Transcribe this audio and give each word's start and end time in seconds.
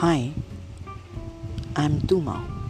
Hi, 0.00 0.32
I'm 1.76 1.98
Duma. 2.06 2.61